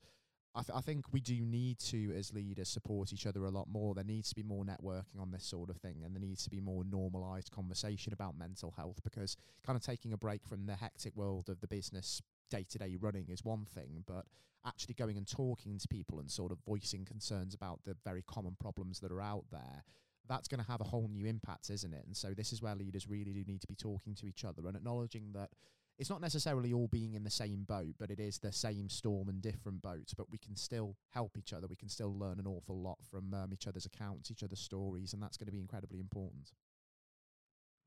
[0.56, 3.68] I, th- I, think we do need to, as leaders, support each other a lot
[3.70, 3.94] more.
[3.94, 6.50] There needs to be more networking on this sort of thing, and there needs to
[6.50, 10.76] be more normalised conversation about mental health because kind of taking a break from the
[10.76, 14.26] hectic world of the business day to day running is one thing, but
[14.66, 18.56] actually going and talking to people and sort of voicing concerns about the very common
[18.60, 19.84] problems that are out there,
[20.28, 22.04] that's going to have a whole new impact, isn't it?
[22.06, 24.68] And so this is where leaders really do need to be talking to each other
[24.68, 25.50] and acknowledging that
[25.98, 29.30] it's not necessarily all being in the same boat, but it is the same storm
[29.30, 30.14] and different boats.
[30.14, 31.68] But we can still help each other.
[31.68, 35.14] We can still learn an awful lot from um, each other's accounts, each other's stories,
[35.14, 36.52] and that's going to be incredibly important.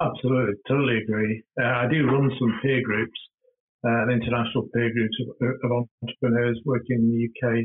[0.01, 1.43] Absolutely, totally agree.
[1.61, 3.19] Uh, I do run some peer groups
[3.87, 5.11] uh, an international peer group
[5.41, 7.65] of, of, entrepreneurs working in the UK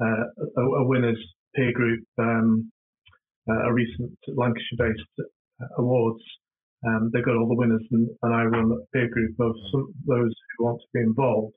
[0.00, 1.18] uh, are, are, winners
[1.54, 2.70] peer group, um,
[3.48, 5.28] uh, a recent Lancashire-based
[5.78, 6.22] awards.
[6.86, 9.94] Um, they've got all the winners, and, and, I run a peer group of some,
[10.06, 11.54] those who want to be involved.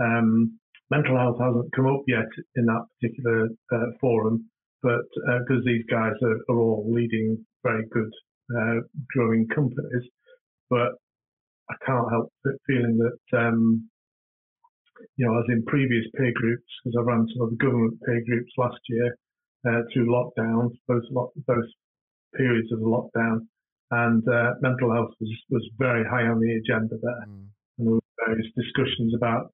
[0.00, 0.58] Um,
[0.90, 4.44] mental health hasn't come up yet in that particular uh, forum,
[4.82, 8.10] but because uh, these guys are, are, all leading very good,
[8.56, 8.80] uh,
[9.14, 10.04] growing companies,
[10.68, 10.92] but
[11.70, 12.32] I can't help
[12.66, 13.88] feeling that um,
[15.16, 18.22] you know, as in previous peer groups, because I ran some of the government peer
[18.26, 19.16] groups last year
[19.68, 21.02] uh, through lockdowns, both
[21.46, 21.64] both
[22.34, 23.46] periods of the lockdown,
[23.90, 27.26] and uh, mental health was was very high on the agenda there.
[27.28, 27.46] Mm.
[27.78, 29.52] And there were various discussions about,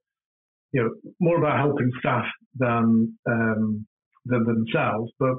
[0.73, 3.87] you know, more about helping staff than um,
[4.27, 5.35] than themselves, but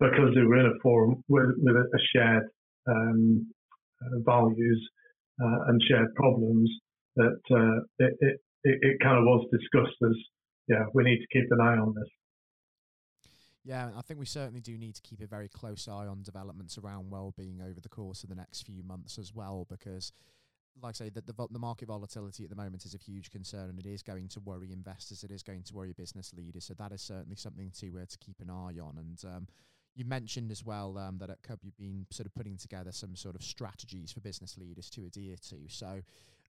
[0.00, 2.44] because they were in a forum with, with a shared
[2.86, 3.46] um,
[4.02, 4.88] uh, values
[5.42, 6.70] uh, and shared problems,
[7.16, 10.16] that uh, it, it, it, kind of was discussed as,
[10.68, 12.08] yeah, we need to keep an eye on this.
[13.64, 16.78] Yeah, I think we certainly do need to keep a very close eye on developments
[16.78, 20.12] around well-being over the course of the next few months as well, because,
[20.82, 23.68] like I say, the, the, the market volatility at the moment is a huge concern,
[23.68, 25.22] and it is going to worry investors.
[25.22, 26.64] It is going to worry business leaders.
[26.64, 28.96] So that is certainly something to uh, to keep an eye on.
[28.96, 29.48] And um,
[29.98, 33.16] you mentioned as well um, that at Cub you've been sort of putting together some
[33.16, 35.56] sort of strategies for business leaders to adhere to.
[35.66, 36.02] So,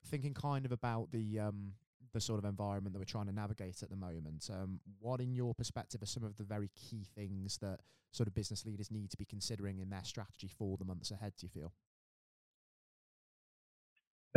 [0.05, 1.73] thinking kind of about the um,
[2.13, 4.49] the sort of environment that we're trying to navigate at the moment.
[4.51, 7.79] Um, what, in your perspective, are some of the very key things that
[8.12, 11.33] sort of business leaders need to be considering in their strategy for the months ahead?
[11.38, 11.73] Do you feel?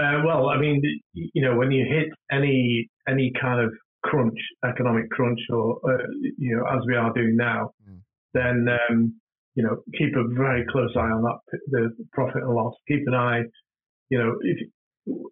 [0.00, 5.10] uh, well, I mean, you know, when you hit any any kind of crunch, economic
[5.10, 6.04] crunch, or uh,
[6.38, 7.98] you know, as we are doing now, mm.
[8.32, 9.14] then um,
[9.54, 12.74] you know, keep a very close eye on that, the profit and loss.
[12.88, 13.42] Keep an eye,
[14.10, 14.68] you know, if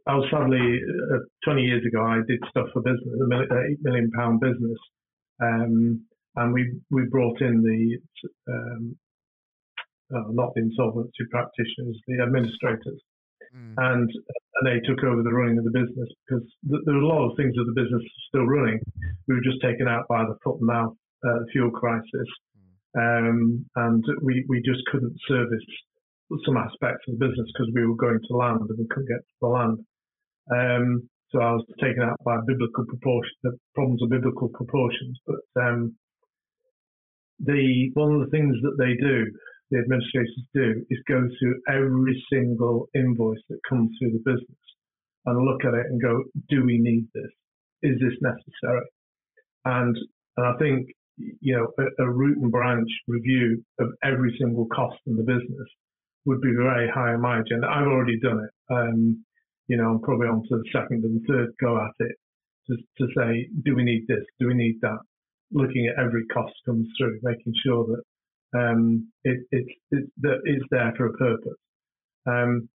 [0.06, 0.80] I was sadly,
[1.14, 4.78] uh, 20 years ago, I did stuff for business, a million, eight million pound business.
[5.42, 6.04] Um,
[6.36, 8.96] and we, we brought in the, um,
[10.14, 13.00] uh, not the insolvency practitioners, the administrators.
[13.54, 13.74] Mm.
[13.76, 17.12] And, and they took over the running of the business because th- there were a
[17.12, 18.80] lot of things of the business still running.
[19.28, 22.28] We were just taken out by the foot and mouth uh, fuel crisis
[22.98, 25.64] um, and we, we just couldn't service
[26.44, 29.20] some aspects of the business because we were going to land and we couldn't get
[29.20, 29.78] to the land.
[30.52, 35.18] Um, so I was taken out by biblical proportion, the problems of biblical proportions.
[35.26, 35.96] But um,
[37.40, 39.24] the one of the things that they do,
[39.72, 44.62] the administrators do, is go through every single invoice that comes through the business
[45.24, 47.32] and look at it and go, do we need this?
[47.82, 48.86] Is this necessary?
[49.64, 49.96] And
[50.36, 50.88] and I think
[51.40, 55.68] you know, a, a, root and branch review of every single cost in the business
[56.24, 57.66] would be very high on my agenda.
[57.68, 58.74] I've already done it.
[58.74, 59.24] Um,
[59.68, 62.16] you know, I'm probably on to the second and third go at it
[62.68, 64.24] to, to say, do we need this?
[64.40, 64.98] Do we need that?
[65.52, 68.02] Looking at every cost comes through, making sure that
[68.54, 71.58] um, it, it, it, that it's there for a purpose.
[72.26, 72.68] Um,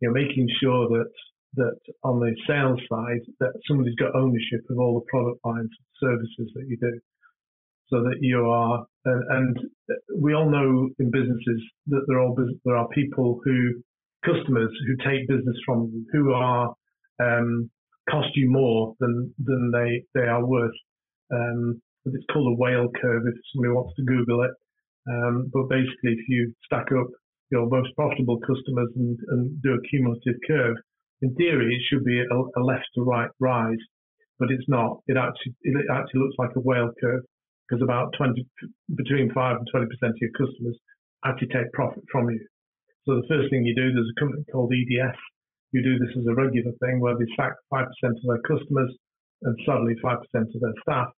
[0.00, 1.10] you know, making sure that
[1.56, 6.10] that on the sales side that somebody's got ownership of all the product lines and
[6.10, 6.98] services that you do
[7.90, 9.56] so that you are, and,
[10.18, 12.32] we all know in businesses that there are
[12.64, 13.82] there are people who
[14.24, 16.74] customers who take business from you who are
[17.20, 17.70] um,
[18.10, 20.72] cost you more than than they they are worth.
[21.32, 24.50] Um, it's called a whale curve if somebody wants to Google it.
[25.08, 27.08] Um, but basically, if you stack up
[27.50, 30.76] your most profitable customers and, and do a cumulative curve,
[31.22, 33.82] in theory, it should be a, a left to right rise,
[34.38, 35.00] but it's not.
[35.06, 37.22] It actually it actually looks like a whale curve
[37.68, 38.44] because about 20,
[38.94, 40.76] between 5 and 20% of your customers
[41.24, 42.40] actually take profit from you.
[43.06, 45.16] So the first thing you do, there's a company called EDS.
[45.72, 48.92] You do this as a regular thing where they sack 5% of their customers
[49.42, 51.08] and suddenly 5% of their staff.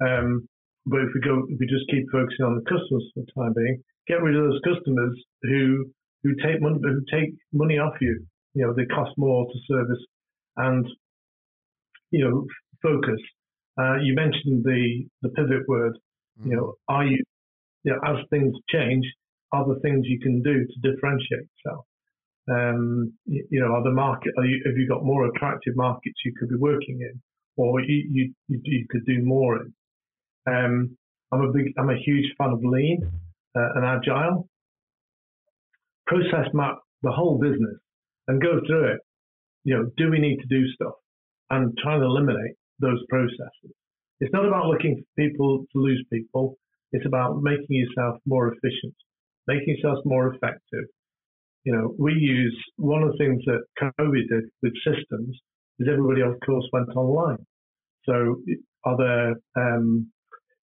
[0.00, 0.48] Um,
[0.86, 3.54] but if we go, if we just keep focusing on the customers for the time
[3.54, 5.86] being, get rid of those customers who
[6.22, 8.24] who take money who take money off you.
[8.54, 10.04] You know, they cost more to service,
[10.56, 10.86] and
[12.10, 12.46] you know,
[12.82, 13.20] focus
[13.80, 15.98] uh, you mentioned the, the pivot word.
[16.40, 16.50] Mm.
[16.50, 17.22] You know, are you,
[17.84, 19.06] you know, as things change,
[19.52, 21.86] are there things you can do to differentiate yourself?
[22.50, 26.16] Um, you, you, know, are the market, are you, have you got more attractive markets
[26.24, 27.20] you could be working in,
[27.56, 29.72] or you, you, you could do more in?
[30.46, 30.96] Um,
[31.32, 33.00] I'm a big, I'm a huge fan of lean
[33.56, 34.48] uh, and agile.
[36.06, 37.78] Process map the whole business
[38.28, 39.00] and go through it.
[39.64, 40.94] You know, do we need to do stuff
[41.50, 43.72] and try and eliminate those processes.
[44.20, 46.56] It's not about looking for people to lose people.
[46.92, 48.94] It's about making yourself more efficient,
[49.46, 50.84] making yourself more effective.
[51.64, 53.62] You know, we use one of the things that
[54.00, 55.38] COVID did with systems
[55.78, 57.44] is everybody, of course, went online.
[58.04, 58.36] So
[58.84, 60.11] are there, um,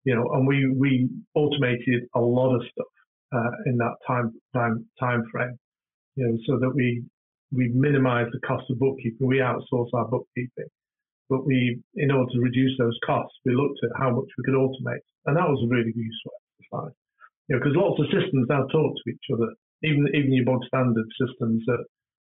[0.07, 2.92] you know, and we we automated a lot of stuff
[3.35, 5.59] uh, in that time time time frame,
[6.14, 7.03] you know, so that we
[7.53, 9.27] we minimise the cost of bookkeeping.
[9.27, 10.71] We outsource our bookkeeping,
[11.29, 14.55] but we, in order to reduce those costs, we looked at how much we could
[14.55, 16.95] automate, and that was a really useful exercise.
[17.49, 19.51] You know, because lots of systems now talk to each other,
[19.83, 21.83] even even your bog standard systems that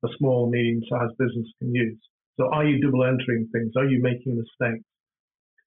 [0.04, 2.00] a small, medium-sized business can use.
[2.40, 3.72] So, are you double entering things?
[3.76, 4.84] Are you making mistakes?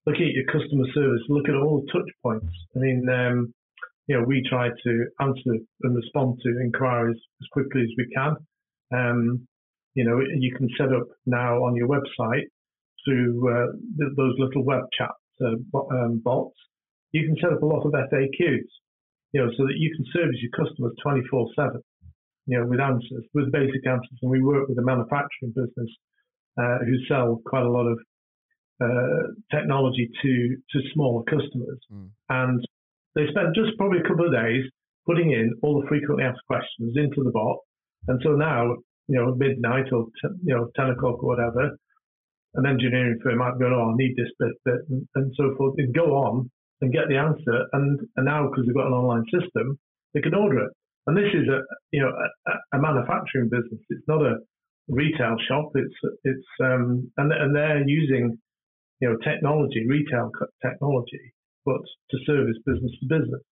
[0.07, 2.55] Looking at your customer service, look at all the touch points.
[2.77, 3.53] I mean, um,
[4.07, 8.37] you know, we try to answer and respond to inquiries as quickly as we can.
[8.95, 9.49] Um,
[9.95, 12.47] you know, you can set up now on your website
[13.05, 15.11] through uh, th- those little web chat
[15.42, 16.55] uh, um, bots.
[17.12, 18.71] You can set up a lot of FAQs,
[19.33, 21.81] you know, so that you can service your customers 24/7,
[22.47, 24.19] you know, with answers, with basic answers.
[24.23, 25.90] And we work with a manufacturing business
[26.59, 27.99] uh, who sell quite a lot of
[28.80, 32.08] uh, technology to to smaller customers, mm.
[32.28, 32.64] and
[33.14, 34.64] they spent just probably a couple of days
[35.06, 37.58] putting in all the frequently asked questions into the bot
[38.08, 38.76] and so now,
[39.08, 41.76] you know, midnight or t- you know, ten o'clock or whatever,
[42.54, 45.74] an engineering firm might go, "Oh, I need this bit, bit," and, and so forth,
[45.78, 47.66] and go on and get the answer.
[47.72, 49.78] And and now because they've got an online system,
[50.14, 50.72] they can order it.
[51.06, 51.60] And this is a
[51.92, 53.80] you know a, a manufacturing business.
[53.90, 54.38] It's not a
[54.88, 55.70] retail shop.
[55.74, 58.38] It's it's um and and they're using
[59.00, 60.30] you know technology, retail
[60.64, 61.32] technology,
[61.64, 61.80] but
[62.11, 63.42] to service business to business.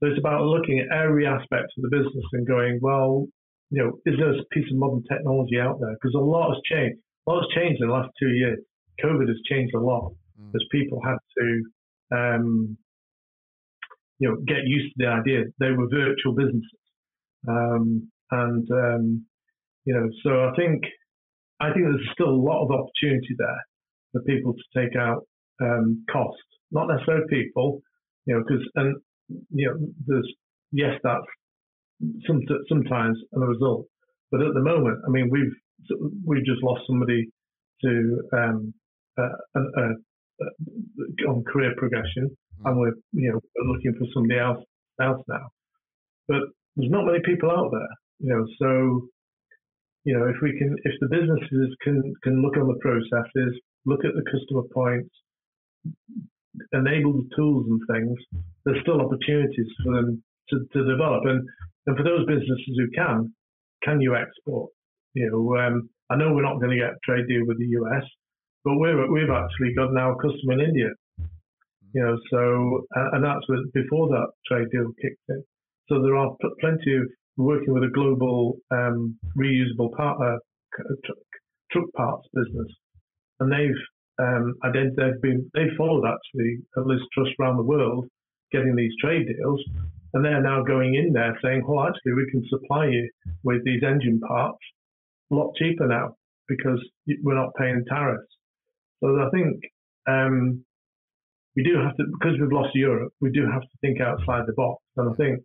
[0.00, 3.26] So it's about looking at every aspect of the business and going, well,
[3.70, 5.94] you know, is there a piece of modern technology out there?
[5.94, 7.00] Because a lot has changed.
[7.26, 8.58] A lot has changed in the last two years.
[9.02, 10.54] COVID has changed a lot mm.
[10.54, 11.62] as people had to,
[12.16, 12.78] um,
[14.18, 16.84] you know, get used to the idea they were virtual businesses.
[17.48, 19.26] Um, and, um,
[19.84, 20.82] you know, so I think,
[21.60, 23.62] I think there's still a lot of opportunity there
[24.12, 25.22] for people to take out
[25.60, 26.38] um, cost,
[26.70, 27.80] not necessarily people,
[28.26, 28.96] you know, because, and,
[29.50, 30.32] you know, there's,
[30.72, 31.24] yes, that's
[32.26, 33.86] some, sometimes a result.
[34.30, 35.52] But at the moment, I mean, we've
[36.24, 37.26] we've just lost somebody
[37.82, 38.74] to um,
[39.18, 39.94] uh, uh,
[41.28, 42.70] on career progression, mm.
[42.70, 43.40] and we're you know
[43.72, 44.62] looking for somebody else
[45.00, 45.48] else now.
[46.26, 46.42] But
[46.76, 48.44] there's not many people out there, you know.
[48.58, 49.08] So
[50.04, 54.04] you know, if we can, if the businesses can can look on the processes, look
[54.04, 55.14] at the customer points,
[56.72, 58.18] enable the tools and things,
[58.64, 61.24] there's still opportunities for them to, to develop.
[61.24, 61.46] And
[61.86, 63.32] and for those businesses who can,
[63.82, 64.70] can you export?
[65.14, 67.72] You know, um, I know we're not going to get a trade deal with the
[67.80, 68.04] US,
[68.62, 70.90] but we're, we've actually got now a customer in India.
[71.94, 75.42] You know, so and that's before that trade deal kicked in.
[75.88, 77.04] So there are plenty of
[77.38, 80.36] working with a global um, reusable part, uh,
[81.72, 82.68] truck parts business,
[83.40, 83.82] and they've
[84.20, 88.06] um, they've been they've followed actually at Liz Truss around the world
[88.52, 89.60] getting these trade deals,
[90.14, 93.08] and they're now going in there saying, well, actually, we can supply you
[93.44, 94.58] with these engine parts
[95.30, 96.14] a lot cheaper now
[96.48, 96.80] because
[97.22, 98.32] we're not paying tariffs.
[99.02, 99.60] So I think
[100.08, 100.64] um,
[101.54, 104.54] we do have to, because we've lost Europe, we do have to think outside the
[104.54, 104.82] box.
[104.96, 105.40] And I think,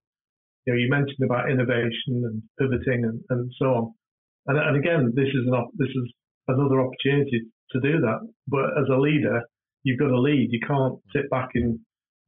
[0.65, 3.93] you know, you mentioned about innovation and pivoting and, and so on.
[4.47, 6.13] And, and again, this is an this is
[6.47, 8.19] another opportunity to do that.
[8.47, 9.41] But as a leader,
[9.83, 10.49] you've got to lead.
[10.51, 11.79] You can't sit back and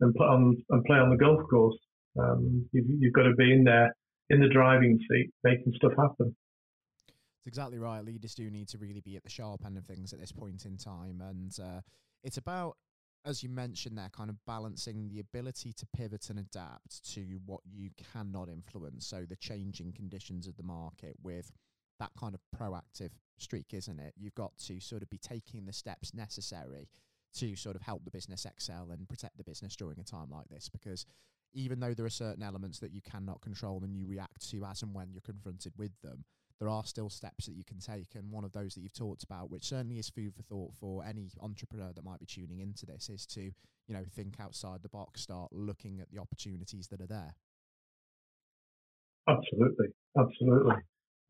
[0.01, 1.78] and put on and play on the golf course.
[2.19, 3.95] Um, you've, you've got to be in there
[4.30, 6.36] in the driving seat, making stuff happen.
[7.08, 8.04] That's exactly right.
[8.04, 10.65] Leaders do need to really be at the sharp end of things at this point
[10.65, 11.82] in time, and uh,
[12.23, 12.75] it's about,
[13.25, 17.62] as you mentioned there, kind of balancing the ability to pivot and adapt to what
[17.71, 19.08] you cannot influence.
[19.08, 21.51] So the changing conditions of the market with
[21.99, 24.13] that kind of proactive streak, isn't it?
[24.17, 26.89] You've got to sort of be taking the steps necessary
[27.36, 30.47] to sort of help the business excel and protect the business during a time like
[30.47, 31.05] this because
[31.53, 34.81] even though there are certain elements that you cannot control and you react to as
[34.84, 36.24] and when you're confronted with them,
[36.59, 38.15] there are still steps that you can take.
[38.15, 41.03] And one of those that you've talked about, which certainly is food for thought for
[41.03, 44.89] any entrepreneur that might be tuning into this, is to, you know, think outside the
[44.89, 47.36] box, start looking at the opportunities that are there.
[49.28, 49.88] Absolutely.
[50.17, 50.76] Absolutely.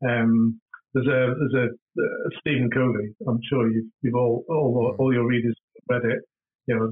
[0.02, 0.60] Um,
[0.94, 3.14] there's a there's a uh, Stephen Covey.
[3.28, 4.98] I'm sure you've you've all all mm.
[4.98, 5.54] all your readers
[5.88, 6.20] read it.
[6.66, 6.90] You know,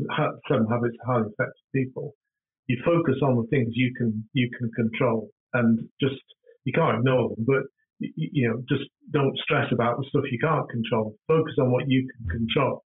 [0.48, 2.14] Seven Habits of Highly Effective People
[2.66, 6.22] you focus on the things you can you can control and just
[6.64, 7.62] you can't ignore them, but
[7.98, 11.14] you, you know just don't stress about the stuff you can't control.
[11.28, 12.82] Focus on what you can control,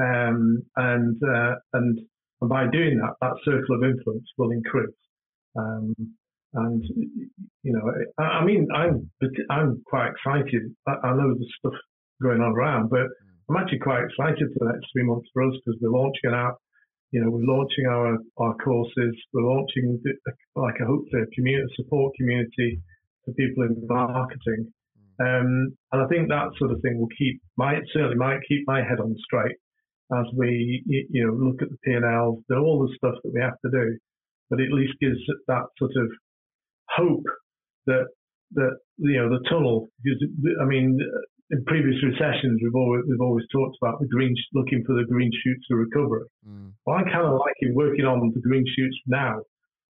[0.00, 1.98] um, and uh, and
[2.40, 4.94] and by doing that, that circle of influence will increase.
[5.58, 5.94] Um,
[6.56, 6.84] and
[7.62, 7.82] you know,
[8.18, 9.10] I, I, mean, I'm
[9.50, 10.62] I'm quite excited.
[10.88, 11.74] I, I know there's stuff
[12.22, 13.06] going on around, but
[13.48, 16.56] I'm actually quite excited for the next three months for us because we're launching out.
[17.12, 19.14] You know, we're launching our, our courses.
[19.32, 20.02] We're launching
[20.56, 22.80] like a hopefully a community support community
[23.24, 24.72] for people in marketing.
[25.20, 28.82] Um, and I think that sort of thing will keep might certainly might keep my
[28.82, 29.56] head on straight
[30.12, 33.70] as we you know look at the P&Ls, all the stuff that we have to
[33.70, 33.98] do,
[34.50, 36.10] but at least gives that sort of
[36.94, 37.24] hope
[37.86, 38.06] that
[38.52, 39.88] that you know the tunnel.
[40.02, 40.22] Because
[40.60, 40.98] I mean,
[41.50, 45.30] in previous recessions, we've always we've always talked about the green looking for the green
[45.44, 46.26] shoots of recovery.
[46.46, 46.72] Mm.
[46.84, 49.40] Well, I kind of like working on the green shoots now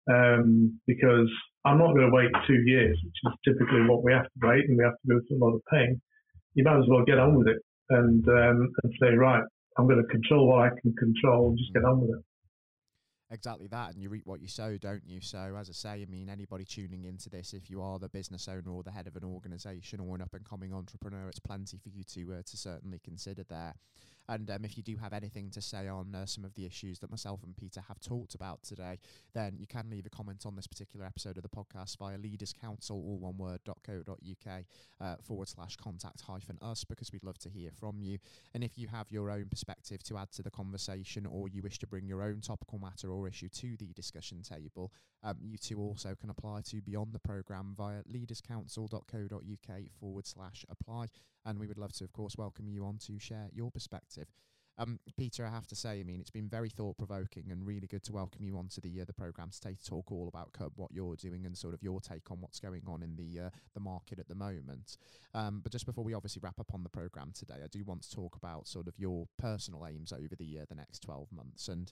[0.09, 1.29] um, because
[1.65, 4.65] I'm not going to wait two years, which is typically what we have to wait,
[4.67, 6.01] and we have to go through a lot of pain.
[6.53, 9.43] You might as well get on with it and um, and say, right,
[9.77, 12.23] I'm going to control what I can control and just get on with it
[13.31, 15.21] exactly that and you reap what you sow don't you?
[15.21, 18.47] So as i say i mean anybody tuning into this if you are the business
[18.47, 21.77] owner or the head of an organization or an up and coming entrepreneur it's plenty
[21.77, 23.73] for you to uh, to certainly consider there
[24.31, 26.99] and um, if you do have anything to say on uh, some of the issues
[26.99, 28.97] that myself and Peter have talked about today,
[29.33, 32.53] then you can leave a comment on this particular episode of the podcast via Leaders
[32.53, 34.63] Council, all one word, .co.uk
[35.01, 38.17] uh, forward slash contact hyphen us, because we'd love to hear from you.
[38.53, 41.77] And if you have your own perspective to add to the conversation or you wish
[41.79, 45.77] to bring your own topical matter or issue to the discussion table, um, you too
[45.77, 51.07] also can apply to Beyond the Programme via leaderscouncil.co.uk forward slash apply.
[51.45, 54.27] And we would love to, of course, welcome you on to share your perspective.
[54.77, 57.87] Um, Peter, I have to say, I mean, it's been very thought provoking and really
[57.87, 60.71] good to welcome you onto the uh, the program today to talk all about KUB,
[60.75, 63.49] what you're doing, and sort of your take on what's going on in the uh,
[63.73, 64.97] the market at the moment.
[65.33, 68.03] Um, but just before we obviously wrap up on the program today, I do want
[68.03, 71.67] to talk about sort of your personal aims over the uh, the next 12 months
[71.67, 71.91] and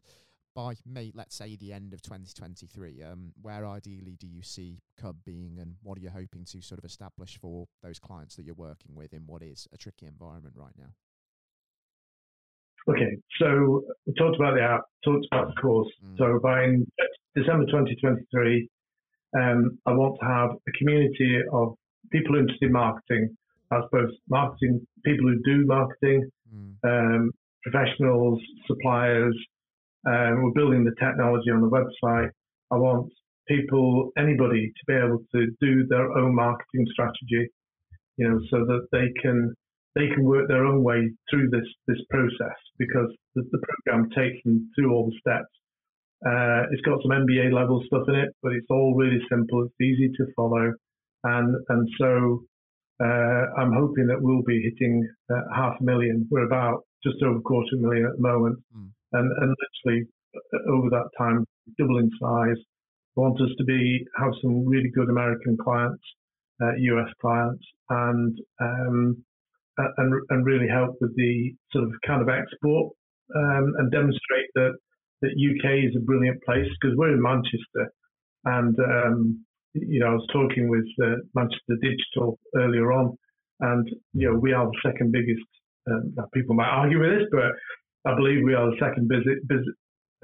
[0.60, 5.16] by May, let's say the end of 2023, um, where ideally do you see KUB
[5.26, 8.56] being, and what are you hoping to sort of establish for those clients that you're
[8.56, 10.92] working with in what is a tricky environment right now?
[12.90, 15.88] Okay, so we talked about the app, talked about the course.
[16.06, 16.18] Mm.
[16.18, 16.76] So by
[17.36, 18.70] December 2023,
[19.38, 21.76] um, I want to have a community of
[22.12, 23.38] people interested in marketing,
[23.72, 26.74] as both marketing people who do marketing, mm.
[26.84, 27.32] um,
[27.64, 29.38] professionals, suppliers,
[30.08, 32.30] um, we're building the technology on the website.
[32.72, 33.12] I want
[33.48, 37.50] people, anybody, to be able to do their own marketing strategy,
[38.18, 39.54] you know, so that they can
[39.96, 44.42] they can work their own way through this this process because the, the program takes
[44.46, 45.52] them through all the steps.
[46.26, 49.64] Uh, it's got some MBA level stuff in it, but it's all really simple.
[49.64, 50.72] It's easy to follow,
[51.24, 52.44] and and so
[53.04, 56.28] uh, I'm hoping that we'll be hitting uh, half a million.
[56.30, 58.60] We're about just over a quarter million at the moment.
[58.76, 59.56] Mm and, and
[59.86, 60.06] literally
[60.36, 61.46] uh, over that time
[61.78, 62.58] double in size.
[63.16, 66.04] want us to be have some really good American clients,
[66.62, 69.24] uh, US clients, and um,
[69.98, 72.94] and and really help with the sort of kind of export
[73.36, 74.74] um, and demonstrate that
[75.22, 77.92] that UK is a brilliant place because we're in Manchester,
[78.46, 83.18] and um, you know I was talking with uh, Manchester Digital earlier on,
[83.60, 85.46] and you know we are the second biggest.
[85.90, 87.52] Um, people might argue with this, but
[88.06, 89.10] I believe we are the second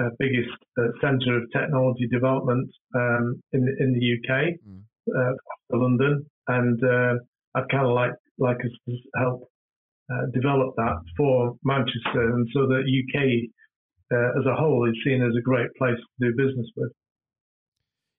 [0.02, 4.82] uh, biggest uh, centre of technology development um, in in the UK, mm.
[5.16, 5.34] uh,
[5.72, 7.14] London, and uh,
[7.56, 9.50] I'd kind of like like us to help
[10.12, 13.50] uh, develop that for Manchester, and so that UK
[14.14, 16.92] uh, as a whole is seen as a great place to do business with.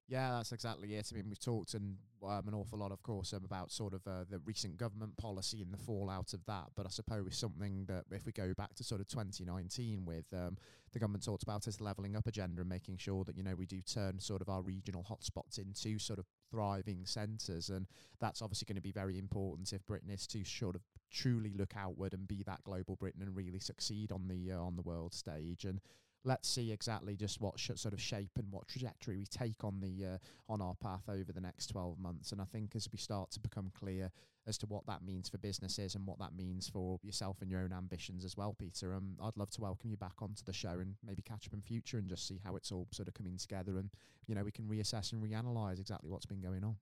[0.08, 1.10] Yeah, that's exactly it.
[1.12, 4.06] I mean, we've talked and um, an awful lot, of course, um, about sort of
[4.06, 6.66] uh, the recent government policy and the fallout of that.
[6.76, 10.58] But I suppose something that, if we go back to sort of 2019, with um,
[10.92, 13.66] the government talked about is levelling up agenda and making sure that you know we
[13.66, 17.88] do turn sort of our regional hotspots into sort of thriving centres, and
[18.20, 21.74] that's obviously going to be very important if Britain is to sort of truly look
[21.76, 25.12] outward and be that global Britain and really succeed on the uh, on the world
[25.12, 25.64] stage.
[25.64, 25.80] And
[26.26, 29.80] let's see exactly just what sh- sort of shape and what trajectory we take on
[29.80, 30.18] the uh,
[30.52, 33.40] on our path over the next 12 months and i think as we start to
[33.40, 34.10] become clear
[34.46, 37.60] as to what that means for businesses and what that means for yourself and your
[37.60, 40.80] own ambitions as well peter um, i'd love to welcome you back onto the show
[40.80, 43.36] and maybe catch up in future and just see how it's all sort of coming
[43.36, 43.90] together and
[44.26, 46.76] you know we can reassess and reanalyze exactly what's been going on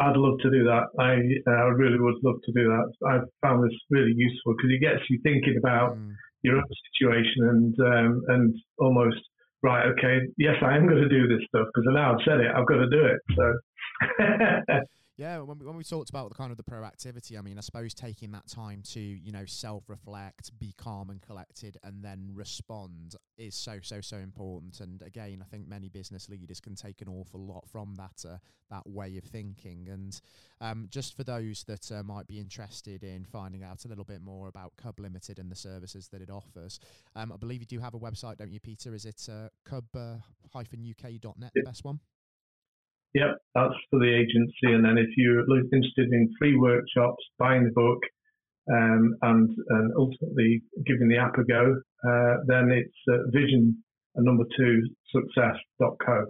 [0.00, 0.84] I'd love to do that.
[1.00, 1.18] I
[1.50, 2.92] uh, really would love to do that.
[3.04, 6.14] I've found this really useful because it gets you thinking about mm
[6.46, 6.62] own
[6.94, 9.18] situation and um, and almost
[9.62, 12.50] right, okay, yes, I am going to do this stuff because now I've said it,
[12.54, 13.20] I've got to do it.
[13.36, 14.74] So.
[15.18, 17.60] Yeah, when we, when we talked about the kind of the proactivity, I mean, I
[17.60, 23.16] suppose taking that time to you know self-reflect, be calm and collected, and then respond
[23.36, 24.78] is so so so important.
[24.78, 28.36] And again, I think many business leaders can take an awful lot from that uh,
[28.70, 29.88] that way of thinking.
[29.90, 30.20] And
[30.60, 34.22] um, just for those that uh, might be interested in finding out a little bit
[34.22, 36.78] more about KUB Limited and the services that it offers,
[37.16, 38.94] um, I believe you do have a website, don't you, Peter?
[38.94, 41.98] Is it uh, kub-uk.net, the best one?
[43.14, 44.74] Yep, that's for the agency.
[44.74, 48.00] And then if you're interested in free workshops, buying the book,
[48.70, 51.74] um, and, and ultimately giving the app a go,
[52.06, 53.82] uh, then it's uh, vision
[54.16, 54.82] number two
[55.14, 56.24] success.co.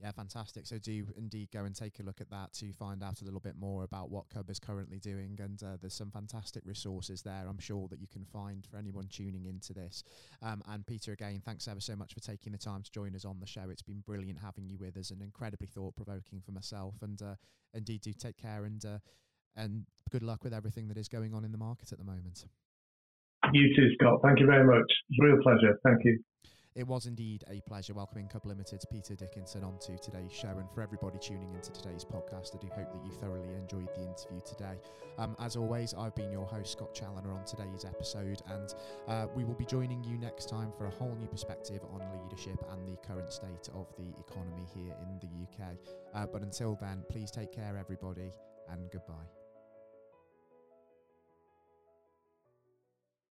[0.00, 0.66] Yeah, fantastic.
[0.66, 3.40] So do indeed go and take a look at that to find out a little
[3.40, 5.38] bit more about what KUB is currently doing.
[5.42, 9.08] And uh, there's some fantastic resources there, I'm sure, that you can find for anyone
[9.10, 10.04] tuning into this.
[10.42, 13.24] Um, and Peter, again, thanks ever so much for taking the time to join us
[13.24, 13.70] on the show.
[13.70, 16.96] It's been brilliant having you with us and incredibly thought provoking for myself.
[17.00, 17.36] And uh,
[17.72, 18.98] indeed, do take care and uh,
[19.56, 22.44] and good luck with everything that is going on in the market at the moment.
[23.52, 24.20] You too, Scott.
[24.22, 24.92] Thank you very much.
[25.08, 25.78] It's a real pleasure.
[25.82, 26.18] Thank you.
[26.76, 30.58] It was indeed a pleasure welcoming KUB Limited's Peter Dickinson onto today's show.
[30.58, 34.02] And for everybody tuning into today's podcast, I do hope that you thoroughly enjoyed the
[34.02, 34.78] interview today.
[35.16, 38.74] Um, as always, I've been your host, Scott Challoner, on today's episode, and
[39.08, 42.62] uh, we will be joining you next time for a whole new perspective on leadership
[42.70, 45.78] and the current state of the economy here in the UK.
[46.14, 48.30] Uh, but until then, please take care, everybody,
[48.68, 49.35] and goodbye.